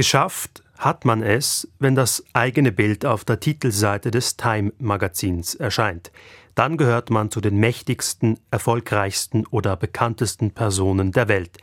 Geschafft 0.00 0.62
hat 0.78 1.04
man 1.04 1.22
es, 1.22 1.68
wenn 1.78 1.94
das 1.94 2.24
eigene 2.32 2.72
Bild 2.72 3.04
auf 3.04 3.26
der 3.26 3.38
Titelseite 3.38 4.10
des 4.10 4.38
Time 4.38 4.72
Magazins 4.78 5.54
erscheint. 5.54 6.10
Dann 6.54 6.78
gehört 6.78 7.10
man 7.10 7.30
zu 7.30 7.42
den 7.42 7.58
mächtigsten, 7.58 8.38
erfolgreichsten 8.50 9.44
oder 9.48 9.76
bekanntesten 9.76 10.52
Personen 10.52 11.12
der 11.12 11.28
Welt. 11.28 11.58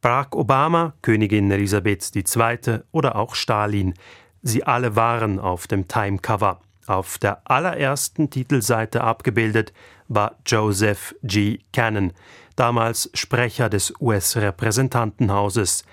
Barack 0.00 0.34
Obama, 0.34 0.94
Königin 1.00 1.48
Elisabeth 1.48 2.10
II. 2.16 2.80
oder 2.90 3.14
auch 3.14 3.36
Stalin. 3.36 3.94
Sie 4.42 4.64
alle 4.64 4.96
waren 4.96 5.38
auf 5.38 5.68
dem 5.68 5.86
Time-Cover. 5.86 6.60
Auf 6.88 7.18
der 7.18 7.48
allerersten 7.48 8.30
Titelseite 8.30 9.04
abgebildet 9.04 9.72
war 10.08 10.34
Joseph 10.44 11.14
G. 11.22 11.60
Cannon, 11.72 12.12
damals 12.56 13.12
Sprecher 13.14 13.68
des 13.68 13.94
US-Repräsentantenhauses. 14.00 15.84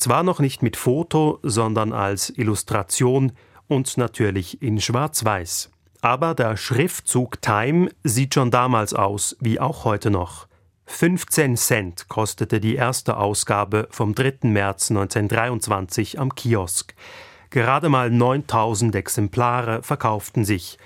Zwar 0.00 0.22
noch 0.22 0.38
nicht 0.38 0.62
mit 0.62 0.78
Foto, 0.78 1.40
sondern 1.42 1.92
als 1.92 2.30
Illustration 2.30 3.32
und 3.68 3.98
natürlich 3.98 4.62
in 4.62 4.80
Schwarz-Weiß. 4.80 5.70
Aber 6.00 6.34
der 6.34 6.56
Schriftzug 6.56 7.42
Time 7.42 7.90
sieht 8.02 8.32
schon 8.32 8.50
damals 8.50 8.94
aus, 8.94 9.36
wie 9.40 9.60
auch 9.60 9.84
heute 9.84 10.10
noch. 10.10 10.48
15 10.86 11.58
Cent 11.58 12.08
kostete 12.08 12.60
die 12.60 12.76
erste 12.76 13.18
Ausgabe 13.18 13.88
vom 13.90 14.14
3. 14.14 14.38
März 14.44 14.90
1923 14.90 16.18
am 16.18 16.34
Kiosk. 16.34 16.94
Gerade 17.50 17.90
mal 17.90 18.10
9000 18.10 18.94
Exemplare 18.94 19.82
verkauften 19.82 20.46
sich. 20.46 20.78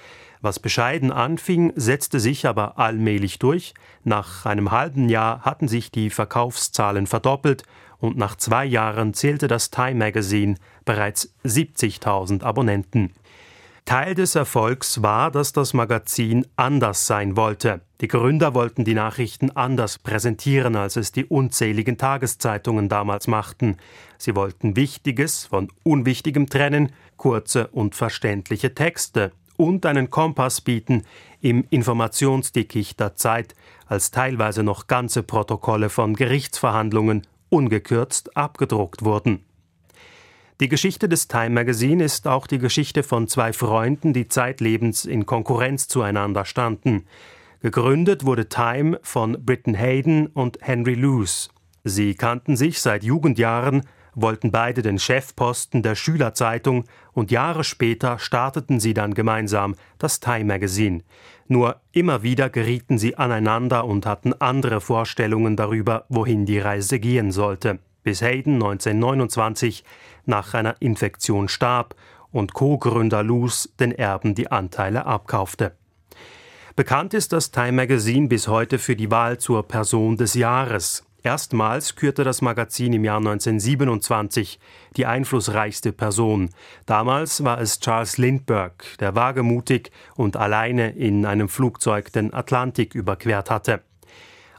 Was 0.45 0.61
bescheiden 0.61 1.11
anfing, 1.11 1.73
setzte 1.75 2.21
sich 2.21 2.47
aber 2.47 2.79
allmählich 2.79 3.39
durch. 3.39 3.73
Nach 4.03 4.45
einem 4.45 4.73
halben 4.73 5.09
Jahr 5.09 5.41
hatten 5.41 5.69
sich 5.69 5.91
die 5.91 6.11
Verkaufszahlen 6.11 7.07
verdoppelt 7.07 7.62
und 7.98 8.19
nach 8.19 8.37
zwei 8.37 8.67
Jahren 8.67 9.15
zählte 9.15 9.48
das 9.48 9.70
Time 9.70 9.95
Magazine 9.95 10.57
bereits 10.84 11.33
70.000 11.47 12.43
Abonnenten. 12.43 13.15
Teil 13.87 14.15
des 14.15 14.34
Erfolgs 14.34 15.03
war, 15.03 15.31
dass 15.31 15.55
das 15.55 15.72
Magazin 15.72 16.47
anders 16.56 17.06
sein 17.06 17.39
wollte. 17.39 17.81
Die 18.03 18.09
Gründer 18.09 18.53
wollten 18.53 18.84
die 18.84 18.92
Nachrichten 18.92 19.50
anders 19.50 19.98
präsentieren, 19.98 20.77
als 20.77 20.97
es 20.97 21.11
die 21.11 21.25
unzähligen 21.25 21.97
Tageszeitungen 21.97 22.91
damals 22.91 23.28
machten. 23.28 23.78
Sie 24.19 24.37
wollten 24.37 24.77
Wichtiges 24.77 25.47
von 25.47 25.69
Unwichtigem 25.84 26.50
trennen, 26.50 26.92
kurze 27.17 27.69
und 27.69 27.95
verständliche 27.95 28.75
Texte 28.75 29.33
und 29.56 29.86
einen 29.86 30.10
Kompass 30.10 30.60
bieten 30.60 31.02
im 31.41 31.64
Informationsdickicht 31.70 32.98
der 32.98 33.16
Zeit, 33.16 33.55
als 33.86 34.10
teilweise 34.10 34.62
noch 34.62 34.86
ganze 34.86 35.22
Protokolle 35.22 35.91
von 35.91 36.14
Gerichtsverhandlungen 36.14 37.27
ungekürzt 37.48 38.36
abgedruckt 38.36 39.05
wurden. 39.05 39.44
Die 40.60 40.69
Geschichte 40.69 41.08
des 41.08 41.27
Time 41.27 41.50
Magazine 41.50 42.05
ist 42.05 42.28
auch 42.28 42.47
die 42.47 42.58
Geschichte 42.58 43.02
von 43.02 43.27
zwei 43.27 43.52
Freunden, 43.52 44.12
die 44.12 44.28
zeitlebens 44.28 45.05
in 45.05 45.27
Konkurrenz 45.27 45.88
zueinander 45.88 46.44
standen. 46.44 47.06
Gegründet 47.60 48.25
wurde 48.25 48.48
Time 48.48 49.00
von 49.02 49.44
Britton 49.44 49.75
Hayden 49.75 50.28
und 50.28 50.58
Henry 50.60 50.94
Luce. 50.94 51.48
Sie 51.82 52.14
kannten 52.14 52.56
sich 52.56 52.80
seit 52.80 53.02
Jugendjahren, 53.02 53.82
wollten 54.15 54.51
beide 54.51 54.83
den 54.83 54.98
Chefposten 54.98 55.83
der 55.83 55.95
Schülerzeitung 55.95 56.84
und 57.12 57.31
Jahre 57.31 57.65
später 57.65 58.19
starteten 58.19 58.81
sie 58.81 58.95
dann 58.95 59.15
gemeinsam 59.15 59.75
das 59.98 60.21
Time 60.21 60.45
Magazine. 60.45 61.03
Nur 61.48 61.81
immer 61.93 62.23
wieder 62.23 62.51
gerieten 62.51 62.98
sie 62.98 63.17
aneinander 63.17 63.84
und 63.84 64.06
hatten 64.06 64.33
andere 64.33 64.81
Vorstellungen 64.81 65.56
darüber, 65.56 66.06
wohin 66.09 66.47
die 66.47 66.59
Reise 66.59 66.98
gehen 66.98 67.33
sollte 67.33 67.79
bis 68.05 68.23
Hayden 68.23 68.55
1929 68.55 69.83
nach 70.27 70.55
einer 70.55 70.77
Infektion 70.81 71.49
starb 71.49 71.97
und 72.31 72.53
Co-Gründer 72.53 73.25
Luce 73.25 73.71
den 73.81 73.91
Erben 73.91 74.37
die 74.37 74.53
Anteile 74.53 75.06
abkaufte. 75.06 75.73
Bekannt 76.77 77.15
ist 77.15 77.33
das 77.33 77.51
Time 77.51 77.73
Magazine 77.73 78.28
bis 78.28 78.47
heute 78.47 78.78
für 78.78 78.94
die 78.94 79.11
Wahl 79.11 79.38
zur 79.38 79.67
Person 79.67 80.17
des 80.17 80.34
Jahres. 80.34 81.05
Erstmals 81.25 81.97
kürte 81.97 82.23
das 82.23 82.43
Magazin 82.43 82.93
im 82.93 83.03
Jahr 83.03 83.17
1927 83.17 84.61
die 84.99 85.07
einflussreichste 85.07 85.93
Person. 85.93 86.51
Damals 86.85 87.43
war 87.43 87.59
es 87.62 87.81
Charles 87.81 88.19
Lindbergh, 88.19 88.85
der 89.01 89.15
wagemutig 89.15 89.91
und 90.17 90.37
alleine 90.37 90.91
in 90.91 91.25
einem 91.25 91.49
Flugzeug 91.49 92.12
den 92.12 92.35
Atlantik 92.35 92.95
überquert 92.95 93.51
hatte. 93.51 93.81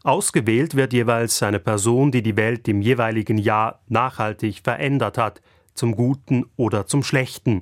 Ausgewählt 0.03 0.73
wird 0.73 0.91
jeweils 0.91 1.43
eine 1.43 1.59
Person, 1.59 2.11
die 2.11 2.23
die 2.23 2.35
Welt 2.35 2.67
im 2.67 2.81
jeweiligen 2.81 3.37
Jahr 3.37 3.81
nachhaltig 3.87 4.61
verändert 4.63 5.19
hat, 5.19 5.43
zum 5.75 5.95
Guten 5.95 6.47
oder 6.55 6.87
zum 6.87 7.03
Schlechten. 7.03 7.61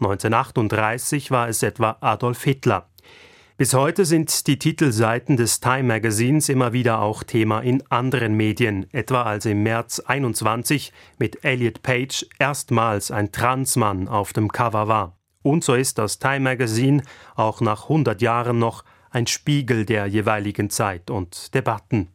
1938 0.00 1.30
war 1.30 1.48
es 1.48 1.62
etwa 1.62 1.98
Adolf 2.00 2.42
Hitler. 2.42 2.89
Bis 3.60 3.74
heute 3.74 4.06
sind 4.06 4.46
die 4.46 4.58
Titelseiten 4.58 5.36
des 5.36 5.60
Time 5.60 5.82
Magazins 5.82 6.48
immer 6.48 6.72
wieder 6.72 7.02
auch 7.02 7.22
Thema 7.22 7.60
in 7.60 7.82
anderen 7.90 8.32
Medien, 8.32 8.86
etwa 8.90 9.24
als 9.24 9.44
im 9.44 9.62
März 9.62 10.00
21 10.00 10.94
mit 11.18 11.44
Elliot 11.44 11.82
Page 11.82 12.24
erstmals 12.38 13.10
ein 13.10 13.32
Transmann 13.32 14.08
auf 14.08 14.32
dem 14.32 14.50
Cover 14.50 14.88
war. 14.88 15.18
Und 15.42 15.62
so 15.62 15.74
ist 15.74 15.98
das 15.98 16.18
Time 16.18 16.40
Magazine 16.40 17.02
auch 17.34 17.60
nach 17.60 17.82
100 17.82 18.22
Jahren 18.22 18.58
noch 18.58 18.82
ein 19.10 19.26
Spiegel 19.26 19.84
der 19.84 20.06
jeweiligen 20.06 20.70
Zeit 20.70 21.10
und 21.10 21.52
Debatten. 21.54 22.08